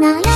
[0.00, 0.29] なら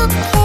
[0.00, 0.39] look